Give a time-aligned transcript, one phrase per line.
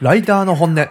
[0.00, 0.88] ライターの本音。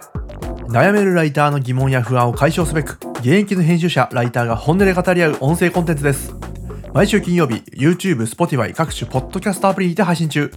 [0.68, 6.34] 悩めるライターの疑問や不安を解消すべく現役の編集者ライターが本音で語り合う音声コンテンツです。
[6.94, 10.50] 毎週金曜日 YouTube、Spotify 各種ポッドキャストアプリにて配信中。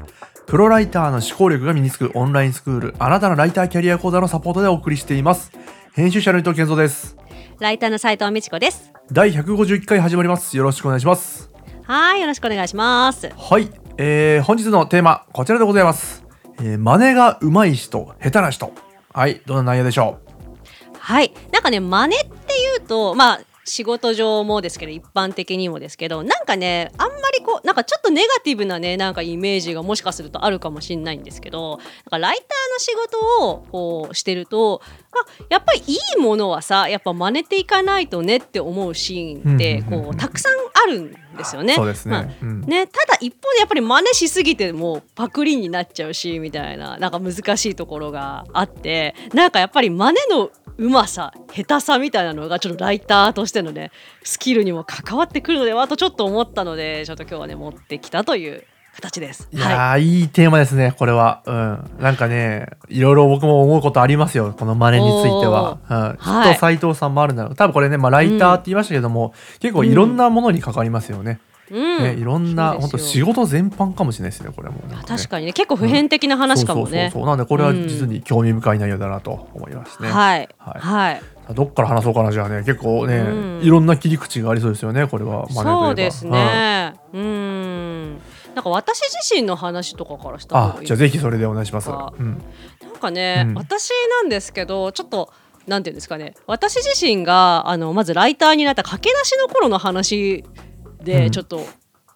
[0.48, 5.52] プロライターの思考力が身につくオンラインスクールあなたのライターキャリア講座のサポートでお送りしています。
[5.94, 7.18] 編集者の伊藤健三です。
[7.60, 8.94] ライターの斉藤美智子です。
[9.12, 10.56] 第151回始まります。
[10.56, 11.50] よろしくお願いします。
[11.84, 13.30] はい、よろしくお願いします。
[13.30, 16.25] はい、えー、本日のテーマこちらでございます、
[16.60, 18.72] えー、真似が上手い人下手な人
[19.14, 20.98] はいどんな内容でしょう？
[21.00, 23.42] はい、なんかね、真似っていうと、まあ。
[23.66, 41.74] 仕事上もですけど一般的にもですけどなんかねあんまりこうなんかちょっとネガティブなねなんかイメージがもしかするとあるかもしれないんですけどなんかライターの仕事をこうしてると、まあ、やっぱりいいものはさやっぱ真似ていかないとねって思うシーンってこうたくさんあるんですよね。
[41.74, 42.12] そうですね。
[42.12, 42.62] まあうん。
[42.62, 53.92] ね、ただ一方でやっぱり真似しすぎてもうパクリになっちゃうしみたいななんか難しいところがあってなんかやっぱり真似のうまさ下手さみたいなのがちょっとライターとしてのね
[54.24, 58.64] スキルにも関わってくるのではとちょっと思ったのでちょっと今日はね持ってきたという
[58.96, 59.50] 形です。
[59.52, 61.44] いやー、い、いテーマですねこれは。
[61.46, 62.02] うん。
[62.02, 66.52] なんかねいろいろ僕も思うことありますよこの真似については、うん、きはい。
[66.52, 67.56] っと斉藤さんもあるんだろう。
[67.56, 75.54] 多分これね、まあ、ライターって言いましたけども、結構いろんなものに関わりますよね、うんねいろんな本当仕事全般かもしれないですねこれもね、確かにね。
[75.54, 76.86] 結構普遍的な話かもね。
[76.86, 77.26] そうそうそうそう。
[77.28, 80.80] なんでこれは実に興味深い内容だなと思いますね、はい、はい。
[80.80, 81.22] はい、
[81.54, 82.60] どっから話そうかなじゃあね。
[82.60, 83.62] 結構ね、うん。
[83.64, 86.94] いろんな切り口がありそうですよねこれはそうですね。
[87.14, 88.18] うん。
[88.54, 92.42] なんか私自身の話とかからした方がいいあじゃあぜひそれでお願いします、あうん、
[92.82, 93.54] なんかね、うん。
[93.56, 93.90] 私
[94.22, 95.34] なんですけどちょっと
[95.68, 96.36] なんていうんですかね。
[96.48, 100.75] 私自身があのまずライターになった駆け出しの頃の話うん
[101.06, 101.62] でちょっと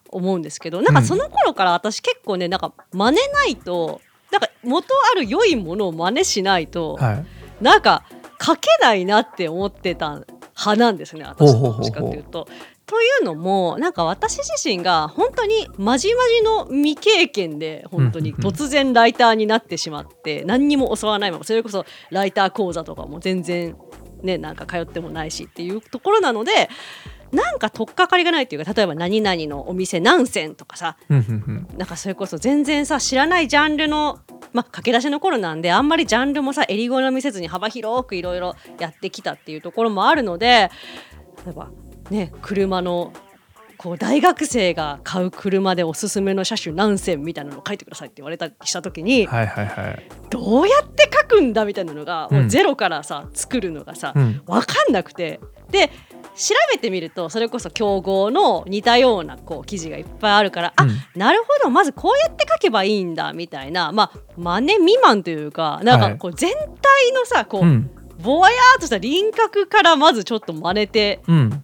[0.10, 4.02] 思うんですけど、なんかその頃から私結構ねなんか真似ないと
[4.32, 7.26] なんか元ある良いものを真似しないと、はい。
[7.64, 8.04] なんか
[8.42, 12.48] 書けないなって思ってた派なんですね私どっちかっていうと。
[12.86, 18.52] というのもなんか私自身が本当にまじまじの未経験で本当にうんうんうん。
[18.52, 23.76] 突然ライターになってしまって何にも教わらないままそれこそライター講座とかも全然
[24.24, 26.70] ねなんか通ってもないしっていうところなので
[27.32, 34.20] なんか取っかかりがないっていうか例えば何々のお店何銭とかさなんかそれこそ全然さ知らないジャンルの、
[34.54, 40.72] まあ、駆け出しの頃なんであんまりジャンルもさ襟好みせずに幅広くいろいろやってきたっていうところもあるので
[41.46, 41.70] 例えば
[42.10, 43.14] ね車の
[43.80, 50.10] こう大学生が買う車でおすすめの車種何選みたいなのを書いてくださいって言われたりした時にはいはいはい。
[50.30, 52.50] どうやって書くんだみたいなのがうん。
[52.50, 54.42] ゼロからさ作るのがさうん。
[54.46, 55.40] 分かんなくて。
[55.72, 55.92] で
[56.36, 60.90] 調べてみるとそれこそ競合の似たようなこう記事がいっぱいあるから、あうん。
[61.16, 66.12] なるほどまずこうやって書けばいいんだみたいなまあ真似未満というかなんはい。
[66.14, 66.68] かこう全体
[67.14, 67.92] のさこう、うん。
[68.22, 71.64] ぼわやーっとした輪郭からまずちょっと真似てうん。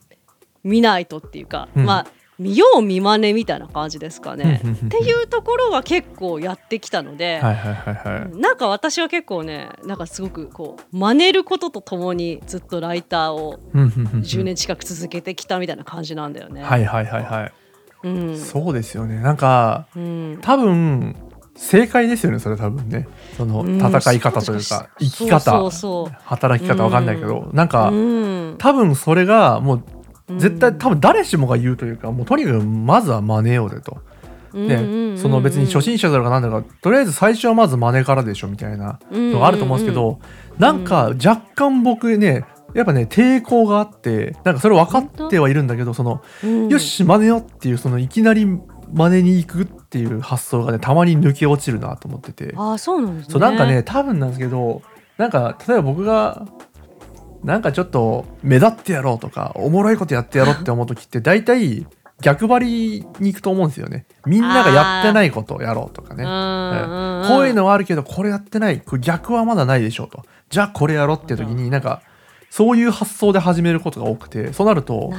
[0.64, 1.86] みないとっていうか、うん。
[1.86, 4.62] まあ見よう見まねみたいな感じですかね。
[4.64, 4.88] うんうんうんうん。
[4.88, 14.22] っていうところは結構やってきたので、なんか私は結構ねなんかすごくこう真似ることとともにずっとライターをうんうんうんうん。
[14.22, 16.64] 10年近く続けてきたみたいな感じなんだよね。
[16.64, 17.54] はいはいはいはい。
[18.04, 19.20] うん、そうですよね。
[19.20, 21.16] なんかうん、多分
[21.56, 23.08] 正解ですよねそれ多分ね。
[23.38, 23.78] そのうん。
[23.78, 24.90] 戦い方というそうか。
[25.00, 25.70] 生き方。
[26.24, 27.50] 働き方わかんないけど。
[27.54, 28.56] なんかうん。
[28.58, 29.84] 多分それがもう
[30.38, 34.02] 絶対うん多分誰しもが言うというかもうとにかくまずは真似ようぜと。
[34.54, 40.22] ね、その別に初心者だろうが何だろうがとりあえず最初はまず真似からでしょみたいなのがあると思うんですけど、
[40.58, 46.70] なんか若干僕ねやっぱね抵抗があってなんかそれ分かってはいるんだけどその、うん。
[46.70, 53.32] よし真似よっていうそのいきなり真似に行くっていう発想がねたまに抜け落ちるなと思ってて、ああそうなんですね。
[53.34, 54.82] そうなんかね多分なんですけど
[55.18, 56.46] なんか例えば僕が
[57.44, 61.86] なんかちょっと目立ってやろうとかおもろいことやってやろうって思う時って大体
[62.22, 64.06] 逆張りに行くと思うんですよね。
[64.26, 66.24] みんながやってないことをやろうとかね。
[67.28, 72.02] こういうのはあるけどこれやってないこれ逆はまだないでしょうとじゃあこれやろうって時になんか
[72.50, 75.12] そういう発想で始めることが多くてそうなると。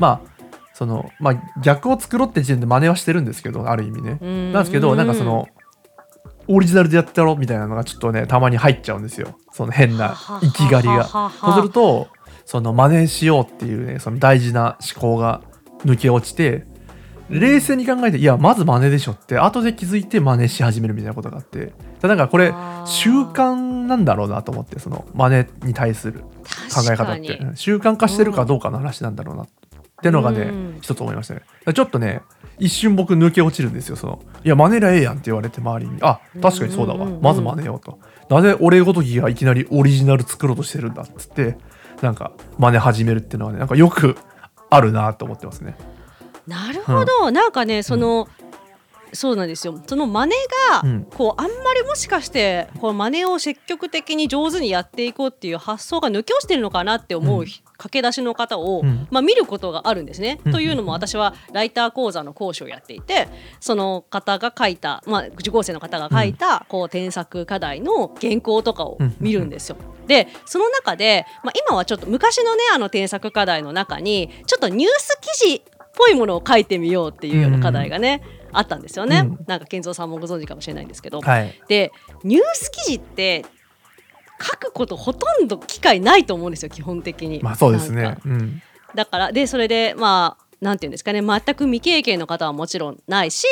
[0.00, 0.34] まあ
[0.74, 5.48] そのまあ逆を作ろうって時点で真似はしてるんですけどある意味ねうんなんですけどなんかその
[6.48, 9.38] オリジナルでやってやろうみたいなのがちょっとねたまに入っちゃうんですよ。
[9.52, 11.04] その変な生きがりが。
[11.04, 12.08] そうすると
[12.44, 15.42] その真似しようっていうねその大事な思考が
[15.84, 16.66] 抜け落ちて
[17.30, 22.52] 冷静に考えていやまず真似でしょって後で気づいて真似し始めるみたいなことがあってだかこれ
[22.84, 27.40] 習慣なんだろうなと思ってその真似に対する考え方って。
[27.54, 29.46] 習慣化してるかどうかの話なんだろうな
[30.04, 30.78] ってのがね、うん。
[30.82, 31.42] 一つ思いましたね。
[31.72, 32.20] ちょっとね
[32.58, 35.98] 一瞬僕抜け落ちるんですよそのいや真似りゃええやんって言われて周りに。
[36.02, 37.02] あ確かにそうだわ、うん。
[37.02, 37.98] うんうんうんまず真似ようと。
[38.28, 41.56] なぜ俺ごときがいきなりオリジナル作ろうとしてるんだっつって
[42.02, 44.16] なんか真似始めるっていうのはねなんかよく
[44.68, 45.74] あるなと思ってますね。
[46.46, 48.28] なるほど、なんかねその、
[49.14, 49.80] そうなんですよ。
[49.86, 50.32] その真似
[50.70, 51.04] が、うん。
[51.04, 60.40] こうあんまりもしかしてこの真似を積極的に上手にやっていこうっていう発想が抜け落ちてるのかなって思う、うん駆け出しの方を、うんまあ、見ることがあるんですね。
[60.44, 63.28] うんというのも私はライター講座の講師をやっていて
[63.60, 69.76] その方が書いた、まあ、受講生の方が書いた、こう添削課題の原稿とかを見るんですよ。
[70.06, 75.62] でその中で、まあ、今はちょっと昔のねあの添削課題の中にちょっとニュース記事っ
[75.96, 78.22] ぽいものを書いてみようっていうような課題がね、
[78.52, 79.18] あったんですよね。
[79.18, 81.20] うんなんか健三さんもご存知かもしれないんですけど。
[81.20, 81.92] はいで
[82.22, 83.44] ニュース記事って
[84.40, 87.40] 書くことほとんど機会ないと思うんですよ基本的に。
[87.42, 88.18] まあそうですね。
[88.24, 88.62] うん。
[88.94, 91.20] だからでそれでまあなんていうんですかね。
[91.20, 93.46] 全く未経験の方はもちろんないし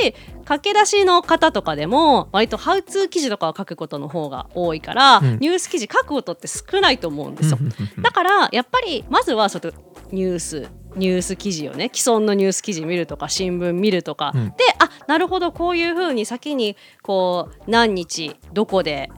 [0.44, 5.38] 駆け出しの方とかでも割とハウツー記事とかを書くことの方が多いから、うん。
[5.38, 7.58] ニュース記事書くことって少ないと思うんですよ。
[7.61, 8.02] うん。
[8.02, 9.73] だからやっぱりまずはその
[10.11, 14.49] ニュースニュース記事をね既存のニュース記事見るとか新聞見るとか、うん。
[14.50, 19.11] であなるほどこういうふうに先にこう何日どこで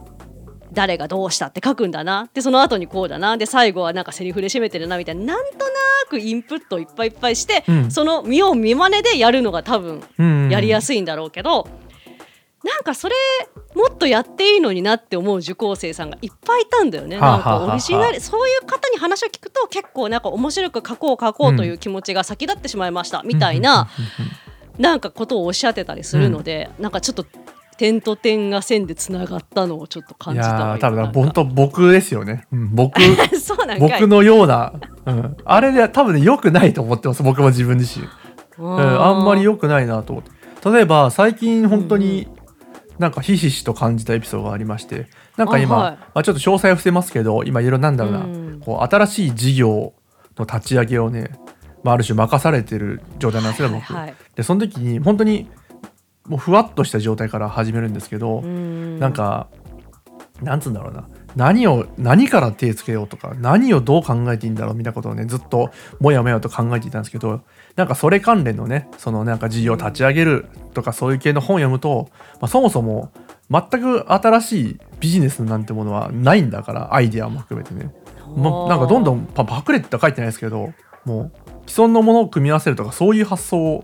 [0.75, 2.29] 誰がどうしたって書くんだな。
[2.33, 3.37] でその後にこうだな。
[3.37, 5.35] で最後はなんかセリフで締めてるなみたいな。
[5.35, 5.71] なんとな
[6.09, 7.91] くインプットをいっぱいいっぱいして、うん。
[7.91, 11.67] その見よう見まねでやるのが多分うんやりやすいんだろうけど、
[12.63, 13.15] なんかそれ
[13.75, 17.17] もっとやっていいのになって思う受講生さんがいっぱいいたんだよね。
[17.17, 23.87] なんかオリジナルそういう方に話を聞くと結構なんか面白く書こう書こうという気持ちが先立ってしまいましたみたいな
[24.77, 27.25] なんかことをおっしゃってたりするので、なんかちょっと
[27.77, 33.01] 点と点が線でつながったのをちょっと感いじたわやー多分本当僕ですよね、うん、僕
[33.37, 33.89] そうなんかい。
[33.99, 34.73] 僕のような、
[35.05, 38.07] うん、あれで多分ね良くないと思ってます僕も自分自身。
[38.57, 40.31] うん、あんまり良くないなと思って。
[40.71, 42.27] 例えば最近本当に
[42.97, 45.07] なんかひしひしと感じたエピソードがありまして。
[45.35, 45.91] なんか今あはい。
[45.91, 48.61] まあ、ちょっと詳細は伏せますけど今いろいろなんだろうな、うん。
[48.63, 49.93] こう新しい事業
[50.37, 51.31] の立ち上げをね、
[51.83, 55.47] まあ、ある種任されてる状態なんですよ僕、はいはいでその時に本当に
[56.27, 58.99] もうふわっとした状態から始めるんですけど、うん。
[58.99, 59.47] なんか
[60.41, 61.07] なんつうんだろうな。
[61.35, 65.69] 何を何から手つけようとか何をどう考えていいんだろうみたいなことをねずっと
[65.99, 67.41] もやもやと考えていたんですけど
[67.75, 73.11] なんかそれ関連のねそのなんか事業を立ち上げるとかそういう系の本を読むと、まあ、そもそも
[73.51, 77.93] 全く新しいビジネスなんてものはないんだからアイデアも含めてね、
[78.35, 80.73] ま、なんかどんどんパパクレって書いてないですけど
[81.03, 81.31] も
[81.65, 83.83] う既存のものを組み合わせるとかそういう発想を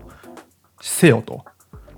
[0.80, 1.44] せよと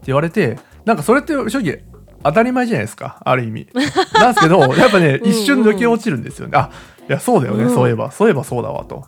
[0.06, 1.84] 言われてなんかそれって正直
[2.22, 3.68] 当たり前じゃないですかある意味。
[4.14, 6.48] なんですけど やっぱねうん一瞬抜け落ちるんですよ。
[6.48, 6.70] ねあ
[7.08, 7.74] いやそうだよね、うん。
[7.74, 8.10] そういえば。
[8.10, 9.04] そういえばそうだわと、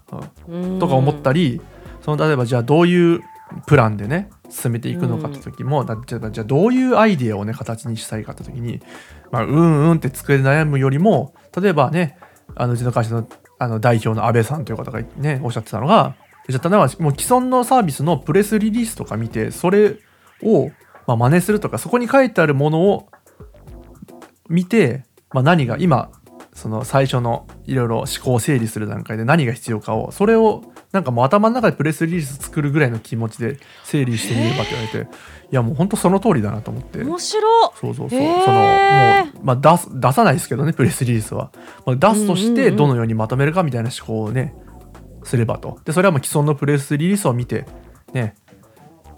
[0.49, 0.63] うん。
[0.73, 1.61] うんとか思ったり
[2.03, 3.21] その例えばじゃあどういう
[3.67, 8.81] プランでね進めていくのかって時も、だじゃあじゃあどういうアイデアをね形にしたいかって時に、
[9.31, 12.19] まあ、うんうんって机で悩むよりも例えばね
[12.55, 13.27] あのうちの会社の
[13.59, 16.15] あの代表の安倍さんという方がねおっしゃってたのが
[16.49, 19.97] じゃあ例えばもう既存のサービスのプレスリリースとか見てそれ
[20.43, 20.71] を
[21.07, 23.09] まあ真似するとかそこに書いてあるものを
[24.49, 26.11] 見て、まあ、何が今
[26.57, 35.11] その最初のいろいろ思考を整理する段階で何が必要かをそれをなんかもう頭の中でプレスリリース作るぐらいの気持ちで整理してみればって言われて
[35.53, 37.03] いやもう本当その通りだなと思って。
[37.03, 41.53] 面白そうそうそう、そのもう、まあ、出す出さないですけどねプレスリリースは、
[41.85, 44.55] まあ、出すとしてどのようにまとめるかみたいな思考をね
[45.25, 45.79] すればと。
[45.85, 47.67] でそれはもう既存のプレスリリースを見て
[48.15, 48.35] ね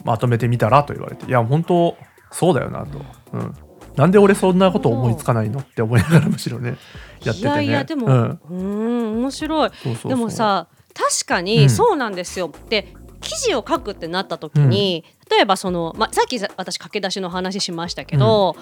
[0.08, 1.96] まとめてみたらと言われていや本当
[2.32, 2.98] そうだよなと、
[3.32, 3.54] うん、
[3.96, 6.76] なんで俺そんなこと思いつかないのって思いながらむしろね
[7.24, 7.52] やっててね。
[7.52, 9.70] いやいやでも、う、うんん面白い。
[10.06, 11.44] でもさ確かうん。
[11.44, 12.52] にそうなんですよ。
[12.68, 18.56] で記事を書くってなった時に、例えばその、まあ、さっきさ私駆け出しの話しましたけど、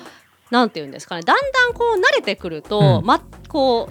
[0.51, 3.07] なんて言うんですかねだんだんこう慣れてくると、うん。
[3.07, 3.91] まこ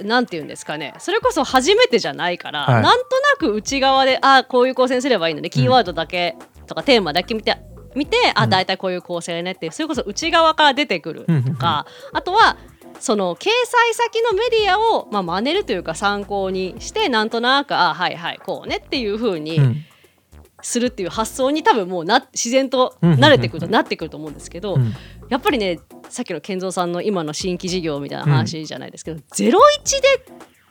[0.00, 2.82] うなんて言うんですかねそれこそ初めてじゃないから、はい。
[2.82, 6.36] なんとなく内側であこういう構成にすればいいのねキーワードだけ
[6.70, 7.56] とかテーマだけ見て
[7.94, 8.50] 見てあうん。
[8.50, 12.56] 大体こういう構成ねってそれこそ内側から出てくるとか、あとは
[12.98, 19.84] その掲載先のメディアを、まあ、真似るというか参考にしてなんとなくあはいはいこうねっていう風にうん。
[20.62, 24.92] するっていう発想に多分もうな自然と慣れてくるとなってくると思うんですけど、うん。
[25.30, 30.08] やっぱりねさっきの健三さんの今の新規事業みたいな話じゃないですけど、ゼロ一で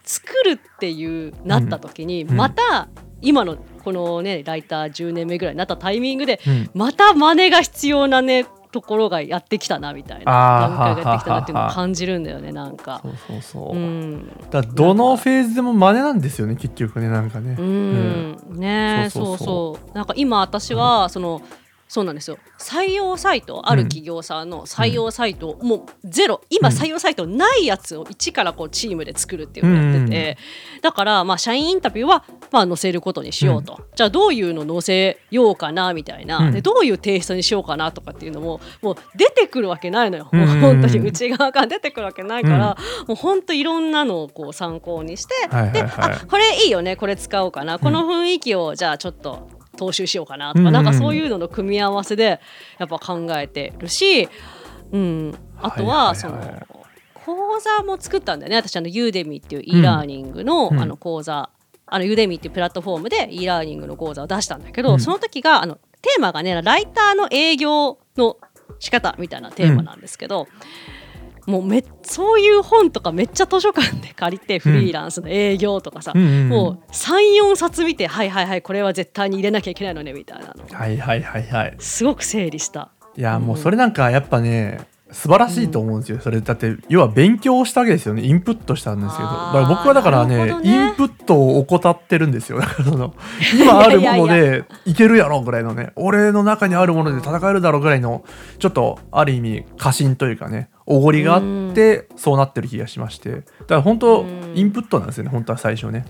[0.03, 2.38] 作るっていうなった時に、うん。
[2.38, 2.89] また
[3.22, 6.69] 今のこのねライター10年目ぐらいになったタイミングでうん。
[6.74, 13.01] また真似が必要なねところがやってきたなみたいあなー段階がやってきたなっていうのを感じるんだよねなんか。
[13.03, 14.31] そうそうそう、うん。
[14.51, 17.55] だどのフェーズでも真似なんですよね結局ねなんかね。
[17.57, 18.38] うん。
[18.51, 19.95] ねそうそうそう。
[19.95, 21.41] なんか今私はその
[21.89, 22.38] そうなんですよ。
[22.60, 26.39] 採用サイトある企業さんの採用サイト、もうゼロ。
[26.51, 26.75] 今うん。
[26.75, 30.38] 採用サイトないやつを一からこうチームで作るっていうのをやってて、
[30.84, 36.51] だからまあ社員インタビューはまあ載せることにしようと、じゃあどういうの載せようかなみたいな、うん。
[36.51, 40.39] でどういうテイストにしようかなとかっていうのももう出てくるわけないのよ、うん。
[40.39, 42.77] もう本当に内側から出てくるわけないから、
[43.08, 45.34] もう本当いろんなのをこう参考にして、
[45.74, 47.79] であこれいいよねこれ使おうかな。
[47.79, 52.39] この雰囲気をじゃあちょっと踏襲しようかなとか、うんなんかそういうのの組み合わせで
[52.77, 54.27] やっぱ考えてるし、
[54.91, 56.55] うん、あとはその、はいはい。
[56.55, 56.65] はい
[57.25, 58.55] 講座も作ったんだよね。
[58.55, 60.79] 私あのユーデミっていう e ラーニングの,、うん。
[60.79, 61.51] あの講座。
[61.86, 65.00] あの Udemy っていうプラットフォームで e ラーニングの講座を出したんだけど、うん。
[65.00, 68.38] その時があのテーマがねライターの営業の
[68.79, 70.48] 仕方みたいなテーマなんですけど、
[71.50, 76.50] もうめそういう本とかめっちゃ図書館で借りてフリーランスの営業とかさ、うんうんうん。
[76.50, 80.53] もう34冊見てはいはいはいこれは絶対に入れなきゃいけないのねみたいなの。
[80.72, 81.75] はいはいはいはい。
[81.79, 82.91] すごく整理した。
[83.18, 88.24] いやもうそれなんかやっぱね素晴らしいと思うんですよ、それだって要は勉強したわけですよね。
[88.24, 89.27] インプットしたんですけど。
[89.27, 90.60] だから僕はだからねね。
[90.63, 92.60] インプットを怠ってるんですよ。
[92.60, 93.15] だからその
[93.60, 95.94] 今あるものでいけるやろぐらいのね。
[95.96, 98.24] 俺の中にあるもので戦えるだろうぐらいの
[98.60, 101.41] ちょっとある意味過信というかねおごりがあっ
[101.74, 103.29] てそうなってる気がしまして。
[103.31, 104.53] だから本当うん。
[104.55, 106.03] インプットなんですよね本当は最初ね。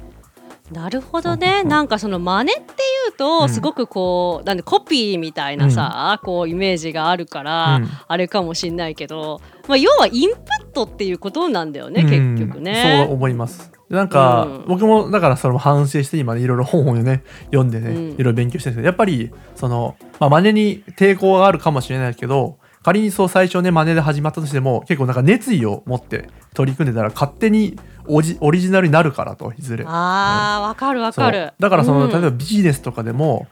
[0.72, 1.64] なるほどね。
[1.64, 2.66] なんかその真似ってい
[3.10, 3.50] うとうん。
[3.50, 7.90] すごくこう、なんでコピーみたいなさ、こうイメージがあるから、うん。
[8.08, 12.36] あれかもしんないけど、まあ、要はインプットっていうことなんだよね、うん。
[12.38, 13.08] 結局そうね。
[13.10, 13.72] 思います。
[13.90, 14.66] なんか、うん。
[14.68, 18.12] 僕もだからそれも反省して今ねいろいろ本をね読んでね、うん。
[18.12, 29.86] いろいろ勉強してるんですけどやっぱりその、まあ、真似に抵抗があるかもしれないけど仮にそう最初ね真似で始まったとしても結構なんか熱意を持って取り組んでたら勝手にオジオリジナルになるからといずれ。
[29.88, 31.54] あーわかるわかる。
[31.60, 32.12] だからその、うん。
[32.12, 33.48] 例えばビジネスとかでも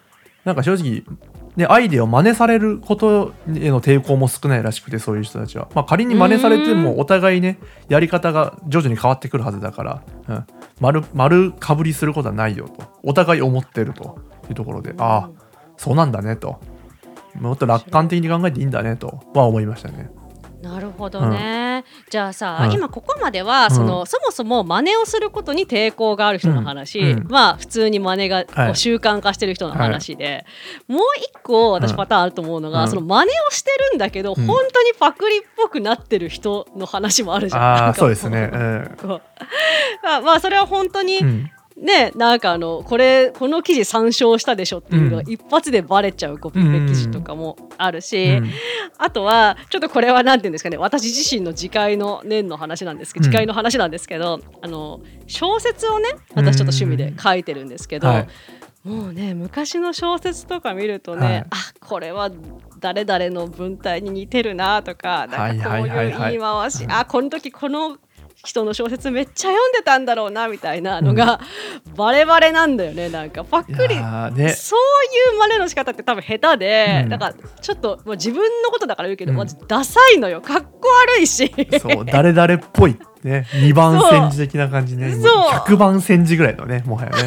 [0.46, 1.04] なんか正直
[1.58, 7.58] ね、アイデアを真似されることへの抵抗も少ないらしくてそういう人たちは、まあ、仮に真似されてうんもお互いね
[7.90, 10.46] やり方が徐々に変わってくるはずだから、うん、
[10.80, 12.84] 丸丸かぶりすることはないよと。
[13.02, 14.20] お互い思ってると
[14.50, 15.30] いうところで、ああ
[15.78, 16.60] そうなんだねと
[17.40, 20.10] もっと楽観的に考えていいんだねとは思いましたね。
[20.62, 27.18] なるほどね、じゃあさ、うん今ここまではその、そもそも真似をすることに抵抗がある人の話、うん。
[27.20, 27.28] うん。
[27.30, 28.76] まあ普通に真似がはい。
[28.76, 30.46] 習慣化してる人の話で、
[30.88, 32.90] もう一個私うんパターンあると思うのが、うん。
[32.90, 34.46] その真似をしてるんだけど、うん。
[34.46, 37.88] 本当にパクリっぽくなってる人の話もあるじゃん。
[37.90, 38.52] あそうですね。
[38.52, 45.32] あ まあそれは本当に、うんねなんかあのこれこの記事参照したでしょっていうのがうん。
[45.32, 48.52] 一発でバレちゃうコピペ記事とかもあるし、うん。
[48.98, 53.30] あとはちょっとこれは何て言うんですかね私自身の自戒の念の話なんですけどうん。
[53.30, 58.28] 自戒の話なんですけど、あの小説をね私ちょっと趣味で書いてるんですけど、はい。
[58.84, 61.40] もうね昔の小説とか見るとね、はい。
[61.40, 61.46] あ
[61.80, 62.32] これは
[62.80, 66.32] 誰々の文体に似てるなとかなんかこうはいはいはいいうはい。
[66.32, 67.98] 言い回し、うんあこの時この
[68.46, 71.40] 人の小説めっちゃ読んでたんだろうなみたいなのが、
[71.96, 73.10] バレバレなんだよね。
[73.10, 74.52] なんかパクいリそういう
[75.40, 77.10] 真似の仕方って多分下手で、うん。
[77.10, 79.38] だからちょっともう自分のことだから言うけど、うん。
[79.38, 80.42] マジダサいのよ。
[80.42, 81.54] かっこ悪いし。
[81.82, 82.98] そう誰々っぽい。
[83.24, 83.48] ね。
[83.54, 85.12] 2番煎じ的な感じね。
[85.14, 85.22] そう。
[85.22, 87.18] もう100番煎じぐらいのねもはやね、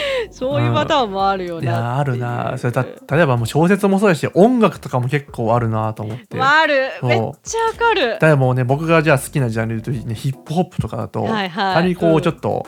[0.30, 1.60] そういうパターンもあるよう。
[1.60, 2.54] ん、いなやあるな。
[2.58, 6.36] それた例えばもう小説もそうだし音楽とかも結構あるなと思って。
[6.36, 8.18] まああるめっちゃわかる。
[8.20, 11.74] 例えばもうね僕がじゃあ好きなジャンルで言うと、ね、ヒップホップとかだと、はいはい。
[11.74, 12.66] 仮にこうんうちょっと、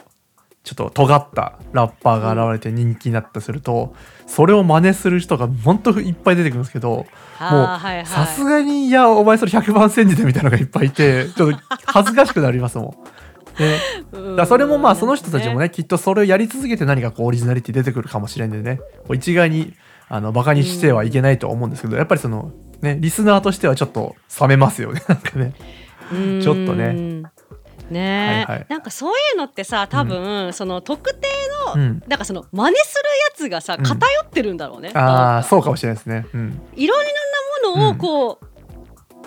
[0.65, 3.95] ちょっと尖ったラッパーが現れて人気になったとすると、
[4.27, 12.95] それを真似する人が本当いっぱい出てくるんですけどもうさすがにいやお前それ100番煎じでみたいなのがいっぱいいてちょっと恥ずかしくなりますもん。
[13.59, 18.77] ね、だそれもまあその人たちもねきっとそれをやり続けて何かこうオリジナリティ出てくるかもしれんでね。
[18.77, 19.75] こう一概に
[20.09, 25.03] あのバカにしてはいけないとは思うんですけどやっぱりそのねリスナーとしてはちょっと冷めますよね。
[25.09, 25.55] なんかね。
[26.13, 26.41] うん。
[26.41, 27.23] ちょっとね。
[27.91, 28.45] ね。
[28.49, 28.67] え、はいはい。
[28.69, 31.29] なんかそういうのってさ多分、その特定
[31.75, 32.03] の、うん。
[32.07, 33.03] なんかその真似する
[33.45, 33.85] やつがさうん。
[33.85, 36.27] 偏ってるんだろうね、あなんかあそうかもしれないですね。
[36.33, 38.58] うん、いろんなものをこう、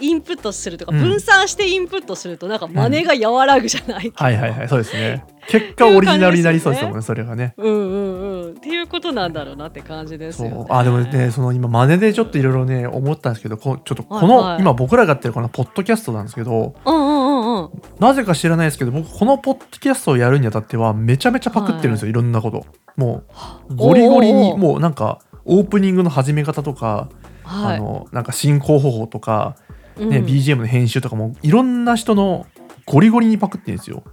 [0.02, 1.00] インプットするとかうん。
[1.02, 5.26] 分散してインプットするとなんか真似が和らぐじゃないけど、はいはいはいそうですね。
[5.48, 7.54] 結果オリジナルになりそうですもんねそれがね。
[7.58, 8.52] うんうんうん。
[8.52, 10.58] っていうことなんだろうなって感じですそよね。
[10.58, 10.66] う。
[10.70, 14.62] あでもねその今真似でちょっといろいろね思ったんですけどこちょっとこの、はいはい。
[14.62, 17.70] 今僕らがやってるこのポッドキャストなんですけどうんうんうんうん。
[18.00, 22.66] なぜか知らないですけど僕このポッドキャストをやるにあたってはめちゃめちゃパクってるんですよ、い、ろんなこと。
[22.96, 23.24] も
[23.70, 27.10] うゴリゴリにもうなんかオープニングの始め方とか
[27.44, 27.78] はい。
[27.78, 29.56] あのなんか進行方法とか、
[29.98, 30.26] ねうん。
[30.26, 32.48] BGM の編集とかもいろんな人の
[32.86, 34.04] ゴリゴリにパクってるんですよ。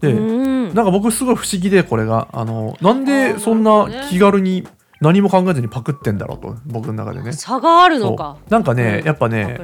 [0.00, 0.20] で、う
[0.70, 0.74] ん。
[0.74, 2.28] なんか僕すごい不思議でこれが。
[2.32, 4.66] あのなんあでーそんな気軽に
[5.00, 7.32] 何も考えずにパクってんだろうと僕の中でね。
[7.32, 8.36] 差があるのか。
[8.48, 9.06] なんかね、うん。
[9.06, 9.58] やっぱわね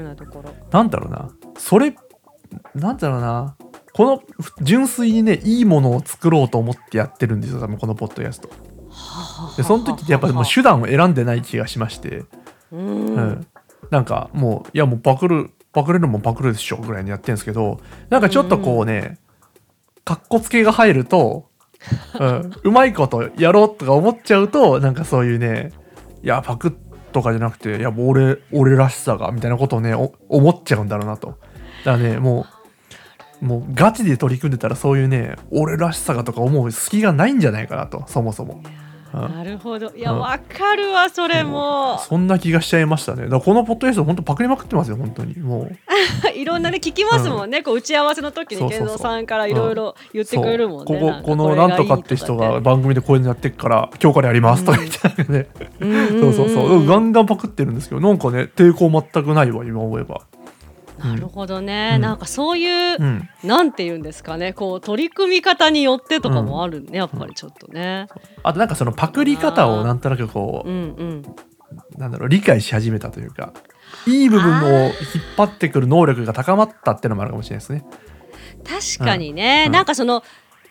[0.71, 1.31] なんだろうな。
[1.57, 1.95] それ
[2.75, 3.57] なんだろうな。
[3.93, 4.23] この
[4.63, 8.49] 純粋にねいいものを作ろうと思ってやってるんですよ多分このポッドキャスト。
[9.57, 12.25] でその時ってやっぱもう手段を選んでない気がしまして、
[12.73, 12.81] うん。
[12.81, 13.47] うん。
[13.91, 17.81] なんかもういやもうパクるパクれるもんパクるでしょぐらいにやってるんですけど
[18.11, 19.19] なんかちょっとこうね、
[20.05, 21.51] かっこつけが入ると、
[22.19, 25.73] うん、うまいことやろうとか思っちゃうとなんかそういうね
[26.25, 26.77] いやパクッ
[27.13, 31.29] とかじゃなくていやもう俺俺らしさがみたいなことをねお思っちゃうんだろうなと。
[31.29, 31.39] だか
[31.93, 32.47] らねも
[33.41, 38.63] うもうガチで取り組んでたらそういうね俺らしさがとか思う隙がないんじゃないかなとそもそも。
[39.13, 39.91] うんなるほど。
[39.95, 41.99] いやうんわかるわそれも。
[42.01, 43.29] そんな気がしちゃいましたね。
[43.29, 45.39] だこのポッドキャスト本当パクりまくってますよ本当に。
[45.39, 45.77] もう。
[46.35, 55.49] いろんなね聞きますもんね、こう打ち合わせの時に健三さんからいろいろ言ってくれるもんね、こここのなんとかって人が番組でこういうのやってっから今日からやりますとか言ってね、
[56.21, 56.87] そうそうそう。
[56.87, 60.23] ガンガンパクってるんですけどなんかね抵抗全くないわ今思えば。
[60.99, 62.01] なるほどね、うん。
[62.03, 64.53] なんかそういう、うん、なんて言うんですかね。
[64.53, 68.09] こう取り組み方によってとかもあるね、やっぱりちょっとね。
[68.43, 71.23] あとなんかそのパクり方をなんとなくこうんうん。
[71.97, 73.53] うなんだろう理解し始めたというか
[74.07, 74.93] いい部分を引っ
[75.37, 77.85] 張ってくる能力が高まったっていうのもあるかもしれないですね。
[78.65, 79.73] 確かにね、うん。
[79.73, 80.23] なんかその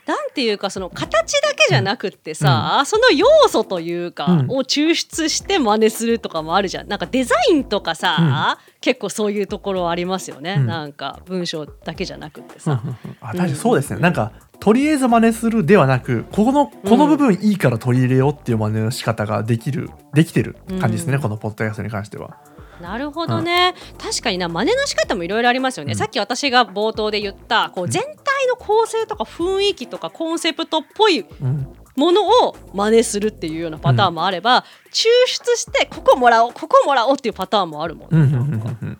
[0.08, 4.46] なんていうかその形だけじゃなくってさ、その要素というか、うん。
[4.48, 6.88] を抽出して真似するとかもあるじゃん。
[6.88, 10.66] なんかデザインとかさ、結構そういうところありますよね、うん。
[10.66, 13.16] なんか文章だけじゃなくってうんさ、うんうん。
[13.20, 21.20] あ確かにそうですね、なんかとりあえず真似するではなくこのこの部分いいから取り入れようっていう真似の仕方ができるできてる感じですね、うん。
[21.20, 22.38] このポッドキャストに関しては。
[22.80, 25.98] なるほどね、確かにな真似の仕方もいろいろありますよね、うん。
[25.98, 31.74] さっき私が冒頭で言ったこう全体の構成とか雰囲気とかコンセプトっぽいうん。
[31.96, 38.98] ものを真似するっていうようなパターンもあれば、抽出してここもらおうここもらおうっていうパターンもあるもん、うんうんうんうん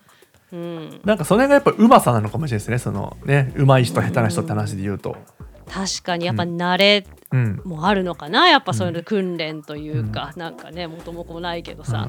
[0.51, 2.79] うん、なんかそれがやっぱうまさなのかもしれないですね。
[2.79, 5.17] そのねうまい人下手な人って話で言うと。
[5.71, 7.18] 確かにやっぱ慣れうん
[7.65, 12.09] もあるのかなやっぱそういうの訓練というか、なんかね元も子もないけどさ、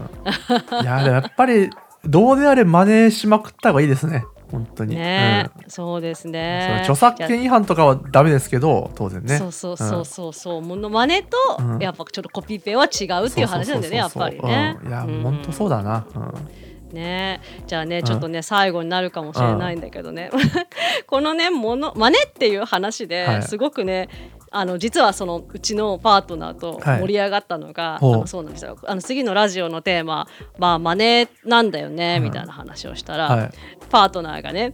[0.71, 0.81] うん。
[0.81, 1.69] いややっぱり
[2.05, 4.23] どうであれ真似しまくった方がいいですね。
[4.51, 4.95] 本当に。
[4.95, 5.69] ね、うん。
[5.69, 6.79] そうですね。
[6.81, 9.37] 著作権違反とかはダメですけど当然ね。
[9.37, 11.79] そうそうそうそうそう、ものまねと、うん。
[11.79, 14.77] やっぱちょっとコピペは違うっていう話なんだよねやっぱりね。
[14.81, 14.87] うん。
[14.87, 15.21] いや、うん。
[15.21, 16.05] 本当そうだな。
[16.15, 16.95] うん。
[16.95, 17.41] ね。
[17.67, 20.31] じゃあねちょっとね、最後になるかもしれないんだけどね、
[21.05, 23.43] このねものまねっていう話で、はい。
[23.43, 24.09] すごくね
[24.51, 27.01] あの実はそのうちのパートナーとはい。
[27.01, 28.13] 盛り上がったのが、ほう。
[28.15, 28.77] あのそうなんですよ。
[28.85, 33.51] あの次のラジオのテーマまあ真似なんだよね、うんみたいな話をしたら、はい。
[33.89, 34.73] パートナーがね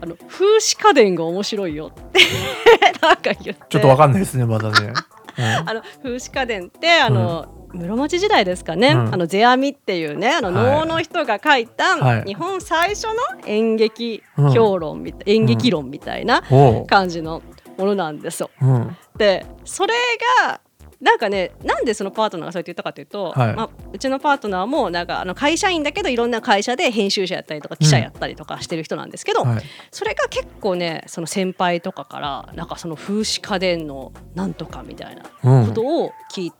[0.00, 2.20] あの風刺家電が面白いよって
[3.00, 3.54] なんか言って。
[3.68, 4.92] ちょっとわかんないですねまだね。
[5.38, 5.44] うん。
[5.68, 9.14] あの風刺家電ってあの、室町時代ですかね、うん。
[9.14, 10.86] あの世阿弥っていうねあのはい。
[10.86, 12.24] 能の人が書いた、はい。
[12.24, 13.14] 日本最初の
[13.46, 14.22] 演劇
[14.54, 17.42] 評論みたい、演劇論みたいなほ感じの
[17.76, 18.50] ものなんですよ。
[18.60, 18.66] う。
[18.66, 18.96] うん。
[19.16, 19.94] でそれ
[20.42, 20.60] が
[21.00, 29.62] なんかねなんでそのパートナーがそうやって言ったかというと、はいまあ、うちのパートナーもなんかあの会社員だけどいろんな会社で編集者やったりとか記者やったりとかしてる人なんですけど、はい。
[29.90, 36.52] それが結構ねその先輩とかからなんかその風刺家電のなんとかみたいなうんことを聞い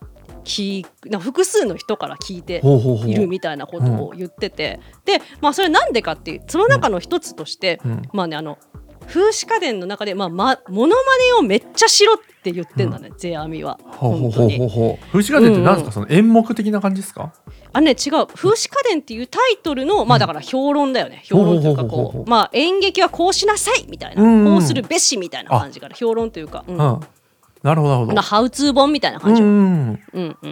[0.43, 2.61] 聞いなんか複数の人から聞いて。
[3.07, 8.59] いるみたいなことを言ってて、でまあそれなんでかっていうその中の一つとして、うんまあねあの
[9.07, 14.69] 風刺家電の中でまあまモノマネをめっちゃしろって言ってんだね、ゼアミはほうほうほうほう。
[14.69, 15.05] ほう。
[15.11, 17.33] 風刺画伝って何ですか、うんその演目的な感じですか？
[17.73, 26.99] あね違う風刺家電っていうタイトルのまあだから評論だよね、評論というかこうまあ演劇はこうしなさいみたいな、うんうんこうするべしみたいな感じから評論というか、うんうん。
[27.63, 28.13] なるほどなるほど。
[28.13, 29.49] なハウツー本みたいなう感じよ、ん。
[29.49, 30.51] うんうんうん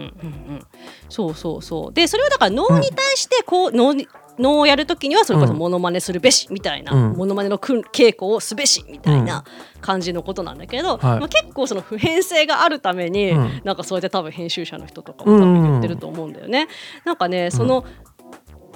[0.54, 0.66] ん
[1.08, 5.58] そうそうそうでそれをだから能に対してこう能に能をやるときにはそれこそうん。
[5.58, 7.16] モノマネするべしみたいな、うん。
[7.16, 9.44] モノマネの訓稽古をすべしみたいな
[9.80, 11.20] 感じのことなんだけど、はい。
[11.20, 13.60] まあ、結構その普遍性があるために、うん。
[13.64, 16.68] なんかそれで多分編集者の人とかも多分言ってると思うんだよね。
[17.04, 17.84] なんかねその、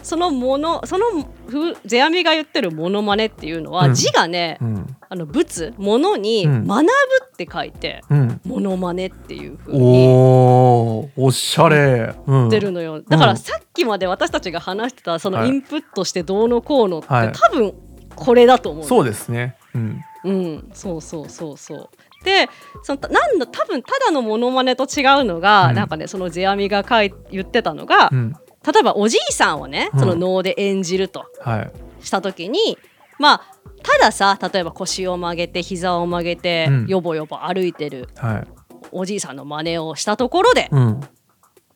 [0.03, 1.05] そのものその
[1.47, 4.97] ふ世阿弥が言ってるモノマネっていうのは、うん字がねうん。
[5.11, 6.91] あの仏ものにうん学ぶ
[7.33, 8.41] って書いて、うん。
[8.45, 12.15] モノマネっていう風におお、おしゃれ。
[12.27, 12.49] うん。
[12.49, 17.75] ってるのよ、だからさっきまで私たちが話してたそのはいインプットしてどうのこうのって、はい多分
[18.15, 19.57] これだと思うそうですね。
[19.75, 20.01] うん。
[20.25, 21.89] うん、そうそうそうそう
[22.25, 22.49] で
[22.83, 28.35] そのたなんだ多分ただのモノマネと違うのが、うんなんかねその世阿弥が書い言ってたのが、うん。
[28.73, 30.01] 例えばおじいさんをねうん。
[30.01, 31.27] その能で演じると。
[31.41, 31.71] はい。
[32.05, 32.79] した時に、
[33.19, 33.43] まあ
[33.83, 36.87] たださ例えば腰を曲げて膝を曲げて、うん。
[36.87, 38.49] よぼよぼ歩いてるはい。
[38.91, 41.01] おじいさんの真似をしたところで、いうん。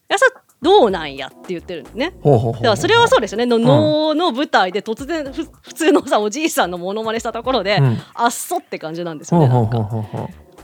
[0.09, 2.15] やそれどうなんやって言ってるんだね。
[2.23, 3.47] ほうほうほうほうだからそれはそうですよね。
[3.47, 3.63] のん。
[3.63, 7.99] 能の舞台で突然ふ普通のさおじいさんのモノマネしたところで、うん。
[8.15, 9.49] あっそって感じなんですよね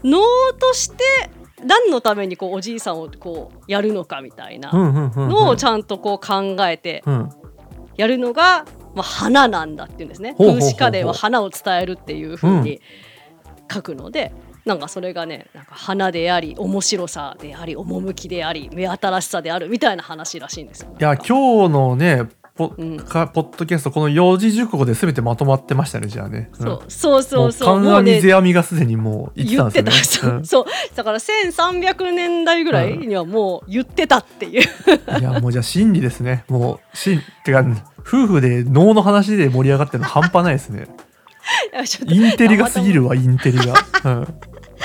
[0.04, 0.20] 能
[0.58, 1.04] として
[1.64, 7.30] 何のためにこうおじいさんをこうやるのかみたいなのをちゃんとこう考えてうん。
[7.98, 10.34] やるのが、まあ、花なんだっていうんですね。
[10.38, 12.80] 風刺家電は花を伝えるっていう風に
[13.70, 14.32] 書くので、
[14.64, 20.94] なんかそれがねなんか花であり面白さであり趣であり目新しさであるみたいな話らしいんですよ。
[20.98, 22.98] いや今日のねポ,、うん。
[22.98, 26.50] かポッドキャストこの四字熟語で全てまとまってましたねじゃあね。
[26.52, 30.64] そうそうそうそうもう観阿弥ね世阿弥がすでにもう言ってたん言ですそうそう。
[30.96, 34.68] だから1300年代ぐらいにはもう言ってたっていう、
[35.12, 36.44] うんいやもうじゃあ真理ですね。
[36.48, 37.64] もう真てか
[38.00, 40.88] 夫婦で能の話で盛り上がってるの半端ないですね。
[42.06, 43.74] インテリがすぎるわインテリが。
[44.04, 44.20] うん。
[44.20, 44.26] まあ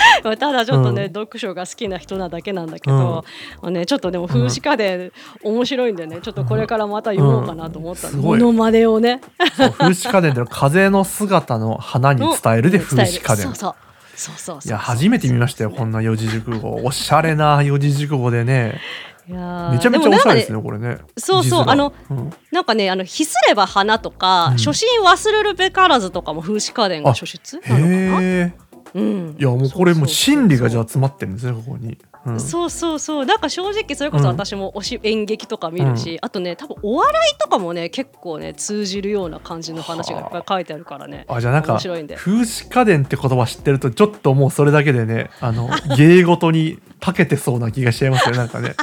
[0.23, 1.13] ただちょっとね、うん。
[1.13, 3.25] 読書が好きな人なだけなんだけど、
[3.61, 5.11] まあね、ちょっとでも風刺家電
[5.43, 8.21] 面白いんでねちょっとこれからまた読もうかなと思ったの、うん。
[8.21, 8.39] すごい。
[8.39, 9.21] モノマネをね。
[9.57, 13.55] 風刺家電って風の姿の花に伝えるで風刺家電そう。
[13.55, 13.75] そう。
[14.15, 16.81] そうそうそういや初めて見ましたよこんな四字熟語。
[16.83, 18.79] おしゃれな四字熟語でね。
[19.27, 20.97] いやーめちゃめちゃおしゃれですもねこれね。
[21.17, 22.33] そうそうあのうん。
[22.51, 24.57] なんかねあの「ひすれば花」とか、うん。
[24.57, 28.53] 初心忘れるべからず」とかも風刺家電が初出なのかな、
[28.95, 33.25] うん、いやもうこれもう心理がじゃああ詰まってるんですねここに、うん、そうそうそう。
[33.25, 41.25] なんか正直それこそ私もおし、演劇とか見るし、あとね多分お笑いとかもね結構ね通じるような感じの話がいっぱい書いてあるからね。
[41.27, 42.15] あじゃあなんか面白いんで。
[42.15, 48.75] 風刺家電って言葉知ってるとちょっともうそれだけでねあの 芸事に長けてそうな気がしちゃいますよねなんかね。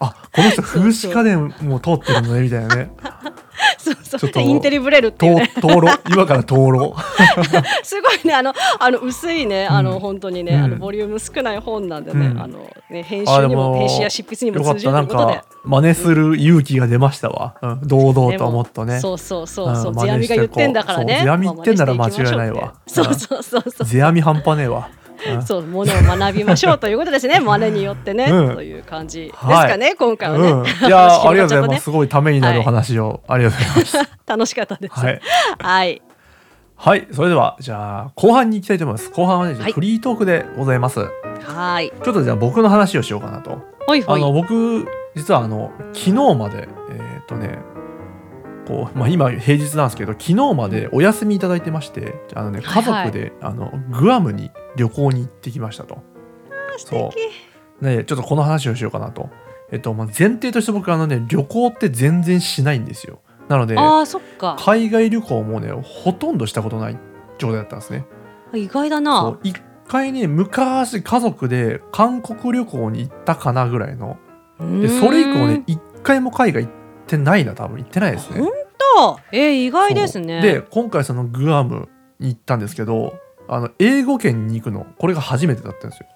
[0.00, 2.90] あこの人風刺家電も通ってるのねみたいなね
[3.78, 5.50] そうそちょっとうインテリブレるっていうね。
[5.60, 6.94] と討論 今から討論
[7.82, 8.34] すごいね。
[8.34, 9.66] あのあの薄いね。
[9.66, 10.00] あの、うん。
[10.00, 10.64] 本当にね、うん。
[10.64, 12.40] あのボリューム少ない本なんでね、うん。
[12.40, 12.58] あの
[12.90, 15.34] ね編集にもも編集や執筆にも通じるうことで。
[15.34, 15.44] か。
[15.64, 19.00] 真似する勇気が出ましたわ、うん、堂々ともっとね。
[19.00, 19.98] そうそうそうそう、うん。
[19.98, 21.14] ゼアミが言ってんだからね。
[21.16, 22.74] そうゼアミ言ってんなら間違いないわ。
[22.86, 23.86] そうそうそうそう。
[23.86, 25.03] 世阿弥半端ねえわ、うん
[25.46, 27.40] そうものを学びましょうということですね。
[27.40, 30.50] 真 似によってね、うんという感じですかね、今回はね。
[30.50, 31.70] うん、 いやーありがとうございます。
[31.70, 34.10] 話すごいためになるお話を、ありがとうございます。
[34.26, 34.98] 楽しかったです。
[34.98, 35.20] はい、
[35.58, 36.02] はい。
[36.76, 39.10] はい、それではじゃあ後半に行きたいと思います。
[39.10, 41.08] 後半はね、はいフリートークでございます。
[41.44, 41.92] はい。
[42.02, 43.58] ちょっとじゃあ僕の話をしようかなと。
[44.06, 47.58] あの僕実はあの昨日までえっ、とね。
[48.66, 56.02] こうまあ、今平日なんですけど昨日までお休みいただいてましてあのね家はいはい族で、あのグアムに旅行に行ってきましたと。
[56.78, 57.84] 素そう敵。
[57.84, 59.28] ね、ちょっとこの話をしようかなと。
[59.70, 63.20] えっと、まあ、前提として僕あのね旅行って全然しないんですよ。
[63.48, 63.76] なので。
[64.58, 66.98] 海外旅行もねほとんどしたことない
[67.38, 68.06] 状態だったんですね。
[68.54, 69.40] 意外だそなう。
[69.42, 74.16] 一回ね昔家族で韓国旅行に行ったかなぐらいの
[74.60, 76.70] でそれ以降ね一回も海外行
[77.04, 78.48] ってないな多分行ってないですねほん。
[78.48, 79.20] と？
[79.32, 80.40] えー、意外ですね。
[80.40, 81.88] で今回そのグアム
[82.18, 83.14] に行ったんですけど
[83.48, 86.06] あの英語圏に行くのこれが初めてだったんですよ。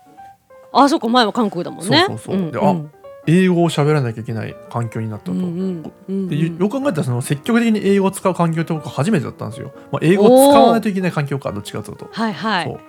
[0.72, 2.04] あー、そっか、前は韓国だもんね。
[2.06, 2.90] そうそうそうんであうん
[3.26, 5.32] 英語を喋らなきゃいけない環境になったと。
[5.32, 9.72] うんうんうんでよよく考えたらその積極的に英語を使う環境って僕初めてだったんですよ。
[9.92, 12.08] まあ、英語を使わないといけない環境かどっちかというと。
[12.10, 12.64] はいはい。
[12.64, 12.80] そう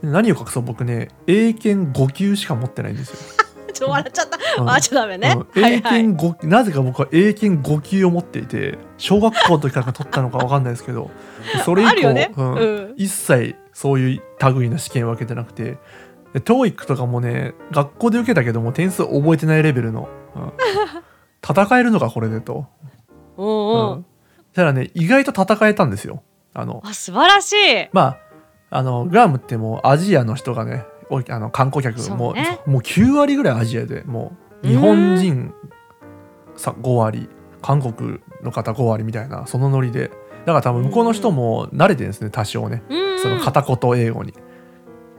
[0.00, 3.16] で何を隠そう僕ね英検5級しか持ってないんですよ。
[3.78, 4.38] ちょっと笑っちゃった。
[4.58, 5.36] うん笑っちゃダメね。
[5.36, 6.02] うん英はいはい。
[6.02, 11.10] 検5なぜか僕は英検5級を持っていて小学校の時から取ったのか分かんないですけど
[11.64, 12.32] それ以降、ね。
[12.36, 12.94] うんうん。
[12.96, 14.22] 一切そういう
[14.54, 15.78] 類の試験を受けてなくて
[16.32, 20.52] で TOEIC とかもね学校で受けたけども点数覚えてないレベルの、うん
[21.40, 22.66] 戦えるのかこれでと。
[23.36, 24.06] おうん
[24.54, 26.22] ただね意外と戦えたんですよ。
[26.52, 27.88] あのあ素晴らしい。
[27.92, 28.18] まあ
[28.70, 32.60] あのグアムってもうアジアの人がねあの観光客もそうね。
[32.66, 35.52] もう9割ぐらいアジアでもう日本人
[36.56, 37.28] さ5割
[37.62, 40.10] 韓国の方5割みたいなそのノリで。
[40.46, 42.82] だから多分向こうの人も慣れてるんですね多少ね。
[42.88, 43.18] うん。
[43.18, 44.32] その片言英語に。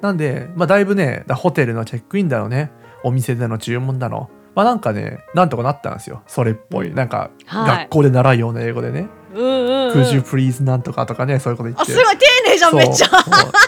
[0.01, 2.71] なんで、まあ、だいぶねだホテルのチェックインだろうね。
[3.03, 4.35] お店での注文だろう。
[4.55, 6.23] まあなんかねなんとかなったんですよ。
[6.25, 6.95] それっぽい、うん。
[6.95, 7.77] なんかはい。
[7.81, 9.07] 学校で習うような英語でね。
[9.33, 11.81] Could you please なんとかとかねそういうこと言って。
[11.81, 12.17] あすごい
[12.59, 13.07] じゃんめっちゃ。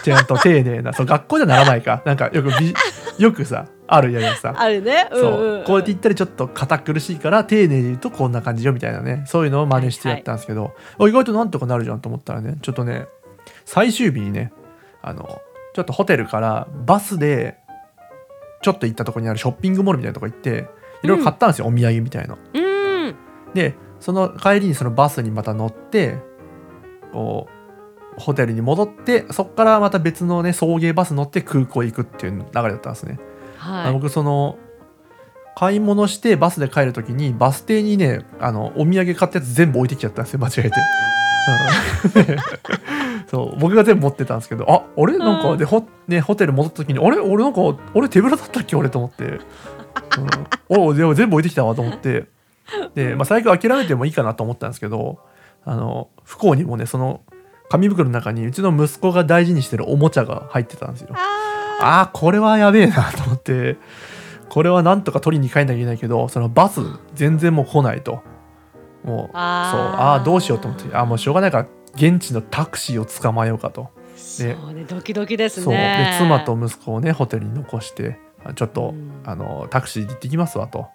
[0.02, 2.02] ちゃんと丁寧なそう学校じゃならないか。
[2.04, 2.74] なんかよくび
[3.18, 4.54] よくさあるやつさ。
[4.56, 5.08] あるね。
[5.10, 5.58] うんそう、うん。
[5.60, 5.62] う。
[5.62, 9.24] んこうやって言ったらちょっと堅苦しいから丁寧に言うとこんな感じよみたいなね。
[9.26, 12.58] そういうのを真似してやったんですけど、あ意外となんとかなるじゃんと思ったらね。
[12.62, 13.06] ちょっとね
[13.64, 14.52] 最終日にね
[15.02, 15.40] あの
[15.74, 17.56] ちょっとホテルからバスで
[18.62, 20.68] ちょっと行ったところにあるショッピングモールみたいなとこ行って
[21.02, 22.36] いろいろ買ったんですよ、お土産みたいな。
[22.54, 22.58] う
[23.08, 23.14] ん。
[23.54, 26.18] でその帰りにそのバスにまた乗って
[27.12, 27.61] こう
[28.16, 33.18] ホテルに戻ってそこからまた別のね送迎バス乗って空港行くっていう流れだったんですね。
[33.58, 33.92] あはい。
[33.92, 34.58] 僕その
[35.54, 40.70] 買い物してバスで帰る時にバス停にねあのお土産買ったやつ全部置いてきちゃったんですよ間違えて。
[42.18, 42.36] うん。
[43.28, 47.18] そう僕が全部持ってたんですけどあ俺なんかでホ,、ね、ホテル戻った時にあれ？
[47.18, 47.60] 俺なんか
[47.94, 48.76] 俺手ぶらだったっけ？
[48.76, 49.24] 俺と思って、
[50.68, 52.26] うん、おでも全部置いてきたわと思って。
[52.94, 55.18] で、まあ、最悪諦めてもいいかなと思ったんですけど
[55.64, 57.20] あの不幸にもねその
[57.72, 61.08] 紙袋の中にうちの息子が大事にしてるおもちゃが入ってたんですよ。
[61.12, 63.78] あああこれはやべえなと思って。
[64.50, 66.80] これはなんとか取りに帰んなきゃいけないけどそのバス
[67.14, 68.22] 全然もう来ないと。
[69.04, 69.30] もうそう。
[69.32, 70.94] あーああどうしようと思って。
[70.94, 73.88] あーもうしょうがないから現地のタクシーを捕まえようかと。
[74.16, 75.64] ーそうねドキドキですね。
[75.64, 75.74] そう。
[75.74, 79.22] で妻と息子をねホテルに残してあちょっと、うん。
[79.24, 80.88] あのタクシーで行ってきますわと。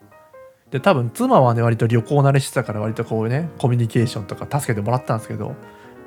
[0.70, 5.56] で多分妻はね割と旅行慣れしてたから割とこうねコミュニケーションとか助けてもらったんですけど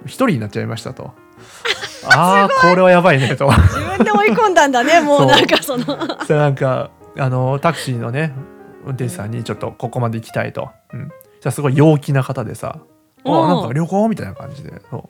[0.05, 1.13] 一人になっちゃいましたと。
[2.09, 3.51] ああこれはやばいねと。
[3.51, 5.85] 自分で追い込んだんだねも そううなんかその。
[6.25, 8.33] それなんかあのタクシーのね
[8.85, 12.79] 運転手さんにちょっとここまで行きたいと、うん、じゃあすごい陽気な方でさ
[13.25, 15.03] 「うんあなんか旅行?」みたいな感じで「そう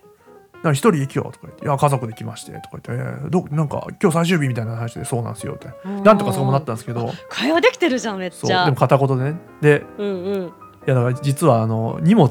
[0.57, 5.69] なんか一人行きよ」とか言って「いや家族で来まして」とか言って、えーどなんか今日最終日みたいな話でそうなんですよ」って
[6.03, 8.39] なんとかそうもなったんですけど会話できてるじゃんめっちゃ。
[8.39, 10.53] そうでも片言でねでうんうん。
[10.87, 12.31] いやだから実はあの荷物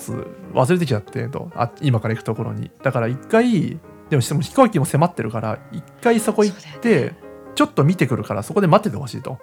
[0.54, 1.52] 忘れてきちゃってと。
[1.56, 2.72] あ今から行くところに。
[2.84, 7.14] だから一回でもしても飛行機も迫ってるから一回そこ行って、
[7.56, 9.38] ちょっと見てくるからそこで待っててほしいと。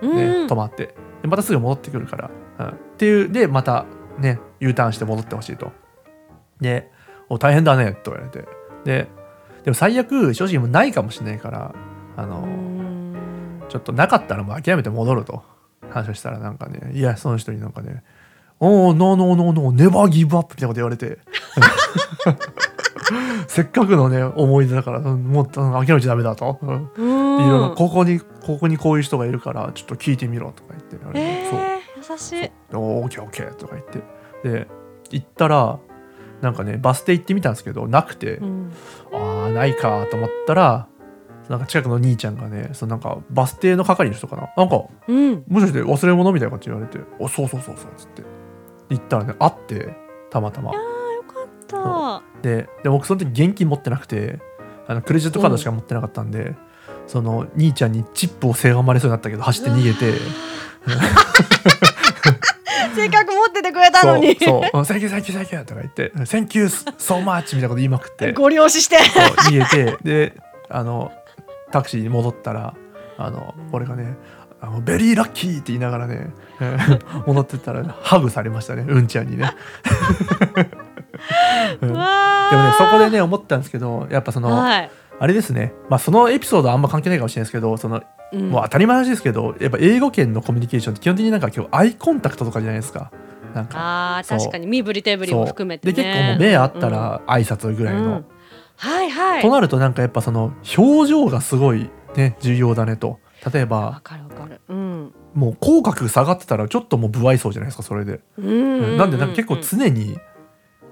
[0.00, 0.16] うん。
[0.16, 0.94] ね、止まって。
[1.22, 3.84] でまたすぐ戻ってくるから、うん、っていうでまた
[4.18, 5.72] ね U ターンして戻ってほしいと。
[6.60, 6.90] で
[7.28, 8.48] 「お大変だね」と言われて。
[8.84, 9.08] で
[9.64, 11.74] でも最悪正直もうないかもしれないから
[12.16, 13.14] あの、うん。
[13.68, 15.42] ちょっとなかったらもう諦めて戻ると。
[15.90, 18.04] 話をしたらなんかねいやその人になんかね
[18.60, 21.18] 「おおノーノーノーノーネバーギブアップ」みたいなこと言われて。
[23.48, 25.52] せっかくのね思い出だからうんもううん
[25.84, 26.58] 諦めちゃダメだと。
[26.62, 26.76] いろ
[27.44, 31.60] いろここにここにこういう人がいるからちょっと聞いてみろとか言ってえそう。
[31.60, 32.50] ー、優しい。
[32.72, 34.02] オーケーオーケーとか言って。
[34.48, 34.68] で
[35.10, 35.78] 行ったら
[36.40, 38.70] なんかねバス停行ってみたんですけどなくて、うん。
[39.12, 40.86] ああないかと思ったら
[41.48, 44.50] なんか近くの兄ちゃんがねそのなんかバス停の係の人かな。
[44.56, 45.42] なんかうん。
[45.48, 48.22] もしかして忘れ物みたいな感じで言われて「おそうそうそうそう」っつって
[48.90, 49.96] 行ったらね会って
[50.30, 50.70] たまたま。
[50.70, 52.42] あーよかった。
[52.42, 54.40] でで僕その時現金持ってなくて
[54.86, 56.56] あのクレジットカードしか持ってなかったんで、
[57.06, 60.14] その兄ちゃんにチップをせがまれそうになったけど走って逃げて。
[62.94, 64.36] せっかく持っててくれたのに。
[64.40, 68.32] そうそう「Thank you thank you thank you」とか言って「Thank you so much」みたいなこと言いまくって。
[68.32, 68.96] ご了承して。
[68.96, 69.98] そう逃げて。
[70.02, 70.34] で
[70.68, 71.12] あの
[71.70, 72.74] タクシーに戻ったら
[73.16, 74.16] あの俺がね
[74.62, 79.50] あのベリーラッキーって言いながらねえー戻ってったらハグされましたねうんちゃんにね。
[81.80, 84.90] うんでもねそこでね思ったんですけどやっぱその、はい。
[85.18, 93.10] あれですね、まあ、そのエピソードはあんま関係ないかもしれないですけどその、うんもう当たり前ですけどやっぱ英語圏のコミュニケーションって基本的になんか今日アイコンタクトとかじゃないですか。
[93.54, 95.92] なんかあ確かに身振り手振りも含めてね。
[95.92, 98.02] で結構もう目あったら挨拶ぐらいの。
[98.02, 98.24] うん
[98.76, 99.42] はいはい。
[99.42, 103.18] となるとなんかやっぱその表情がすごいね重要だねと
[103.52, 104.60] 例えわばかるわかる。
[104.68, 105.12] うん。
[105.34, 110.18] もう口角下がってたらちょっともう不愛想じゃないですかそれで、なんでなんか結構常に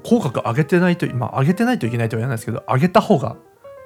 [0.02, 3.36] 口角上げてないとまあ上げてないといけないとは言わないですけど上げた方が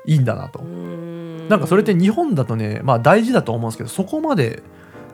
[0.06, 1.48] いいんだなと、うん。
[1.48, 4.62] なんかそれって日本だとねまあ大事だと思うんですけどそこまで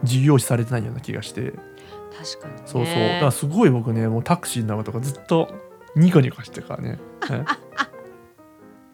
[0.02, 1.52] 重要視されてないような気がして。
[2.16, 2.62] 確かにね。
[2.66, 2.94] そうそう。
[2.94, 5.48] だからすごい僕ねもうタクシーの中とかずっと
[5.94, 6.98] ニコニコしてるからね。
[7.30, 7.44] うん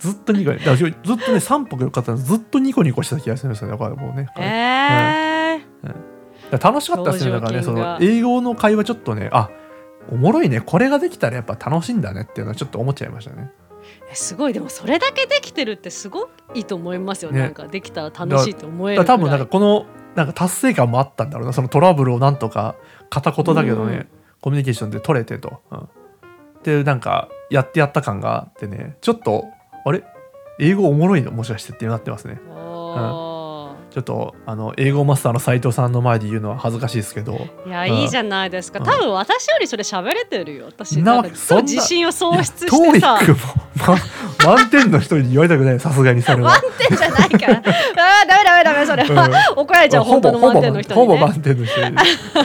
[0.05, 0.77] ずっとニコニコ。
[0.77, 4.29] ずっとね3泊4日間ずっとニコニコしてた気がするんですよねだからもうね。
[4.37, 6.51] えー。
[6.51, 9.49] だから楽しかったですねだからねその英語の会話ちょっとねあ
[10.13, 13.51] おもろいねこれができたらやっぱ楽しいんだねっていうのはちょっと思っちゃいましたね。
[14.13, 14.53] えすごい。
[14.53, 17.41] でもそれだけできてるってすごいいいと思いますよ、ね。
[17.41, 22.77] なんかできたら楽しいと思える多分なんかかこのなんか達成感もあったんだろうなそのトラブルをなんとか
[23.09, 24.09] 片言だけどね、うん。
[24.45, 25.89] コミュニケーションで取れてと、うん、
[26.65, 29.47] でなんかやってやった感があってねちょっと
[29.85, 30.03] あれ？
[30.59, 32.41] 英語おもろいのもしかしてってなってますね。
[33.91, 37.47] ちょっとあの英語マスターの斉藤さんの前で言うのは恥ずかしいですけど。
[37.65, 37.93] いや、うん。
[37.93, 38.81] いいじゃないですか。
[38.81, 38.85] うん。
[38.85, 40.67] 多分私よりそれ喋れてるよ。
[40.67, 43.19] 私なそ自信を喪失トーしてさ。
[43.21, 43.55] リックも、
[44.45, 46.51] ま、満点の人に言われたくないさすがにそれは。
[46.51, 46.61] 満。
[46.89, 47.59] 点じゃないから。
[47.59, 51.97] あーダメダメダメそれは、怒られちゃう本当の満点の人に、ね、ほぼほぼ満点の人に。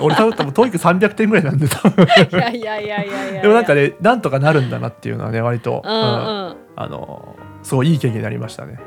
[0.03, 2.05] 俺多分トーイック300点ぐらいなんで多分。
[2.05, 3.41] いやいやいやいやいや。
[3.41, 6.47] でもなんかねなんとかなるんだなっていうのはね割と、うんうん。
[6.49, 8.79] うんあのすごいいい経験になりましたね。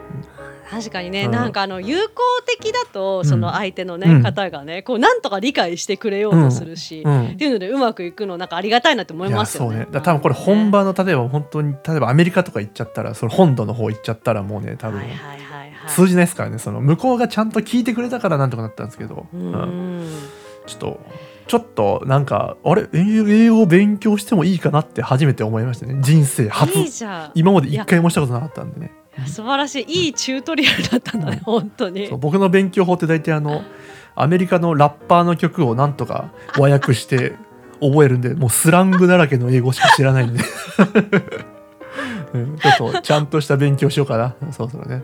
[0.71, 1.31] 確かにね、うん。
[1.31, 4.23] なんかあの友好的だとその相手のね、うん。
[4.23, 7.27] 方がねこうなんとか理解してくれようとするし、うん。
[7.33, 9.81] っていうのでうまくいくのなんかありがたいなって思いますよね。
[9.81, 9.87] ね。
[9.93, 15.03] 多分これ本場の例えば本当に例えばアメリカとか行っちゃったらその本土の方行っちゃったらもうね多分。
[15.89, 16.59] 通じないですからね。
[16.59, 20.09] その向こうがちゃんと聞いてくれたからなんとかなったんですけど、ううんん。
[20.67, 21.01] ちょっと
[21.47, 22.89] ちょっとなんかあれ？
[22.93, 25.99] 英語を勉強してもいいかなって初めて思いましたね。
[26.01, 26.73] 人生初。
[27.35, 28.93] 今まで一回もしたことなかったんでね。
[29.27, 30.07] 素晴らしい。
[30.07, 32.09] いいチュートリアルだったんだね、本当に。
[32.19, 33.63] 僕の勉強法って大体あの
[34.15, 37.35] アメリカのラッパーの曲をなんとか和訳して
[37.81, 40.41] 覚えるんでもうスラングだらけの英語しか知らないんで、
[42.35, 44.35] うん、ちょっとちゃんとした勉強しようかな。
[44.53, 45.03] そろそろね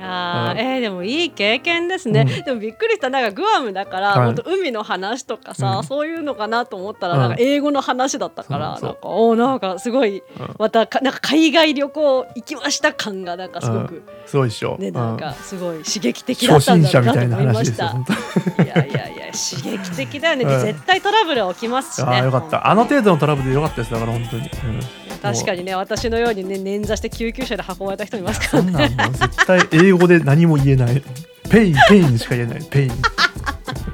[0.00, 0.58] あーうん。
[0.58, 2.44] えーでもいい経験ですね、うん。
[2.44, 4.26] でもびっくりしたなんかグアムだから、はい。
[4.26, 5.84] 本当海の話とかさ、うん。
[5.84, 7.20] そういうのかなと思ったらうん。
[7.20, 8.88] なんか英語の話だったから、そうそう。
[8.88, 10.54] なんかおーなんかすごいうん。
[10.58, 17.94] またかなんか海外旅行行きました感がなんかすごく、すごいでしょ、ねなんかすごい刺激的うんだったんだなと思いました。
[18.64, 22.08] いやいやいや刺激的だよね、うん絶対トラブルは起きますしね。
[22.08, 24.36] ああよかったあの程度のトラブルでよかったですだから本当。
[24.36, 24.80] に、うん
[25.22, 28.94] 確かにね私のようにね捻挫して救急車で運ばれた人いますかそんらね。
[28.96, 31.02] なんもう絶対英語で何も言えない。
[31.50, 32.64] pain pain しか言えない。
[32.64, 32.90] pain。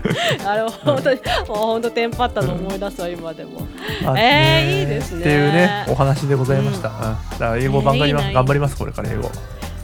[0.46, 3.66] あれ本当にもう本当テンパったの思い出すわ今でも。
[4.04, 5.20] あえーいいですね。
[5.20, 6.94] っていうねお話でございました、うん。
[6.94, 9.30] だから英語頑張ります、えー頑張りますこれから英語。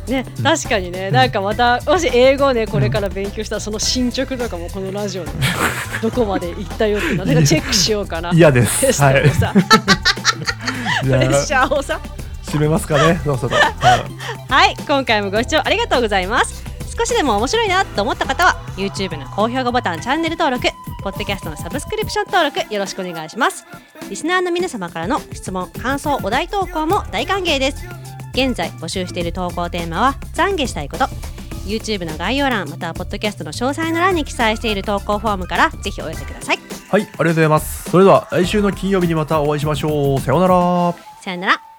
[0.08, 5.30] ね、確かにね、なんかまたもし英語をねこれから勉強したらその進捗とかもこのラジオで
[6.02, 8.32] どこまで行ったよってなんかチェックしようかな。
[8.32, 9.00] 嫌です。
[9.00, 9.22] はい
[11.00, 12.00] プレッシあャーをさ。
[12.42, 13.62] 締めますかねそろそろ、うん
[14.48, 16.64] はい、今回もご視聴ありがとうございます。
[16.96, 20.68] 少しでも面白いなと思った方は YouTube の高評価ボタン、チャンネル登録、
[21.02, 23.64] ポッドキャストのサブスクリプション登録よろしくお願いします。
[24.08, 27.86] リスナーの皆様からの質問、感想、お題投稿も大歓迎です。
[28.32, 31.08] 現在募集している投稿テーマは懺悔したいこと。
[31.70, 36.58] YouTube の概要欄またはポッドキャストの詳細の欄に記載している投稿フォームからぜひお寄せください。
[36.90, 41.69] はいありがとうございますそれでは来週の金曜日にまたお会いしましょうさようならさよなら。